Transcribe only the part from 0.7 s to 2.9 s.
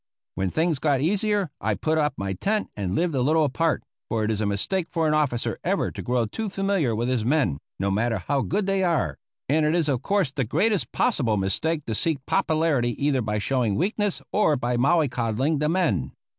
got easier I put up my tent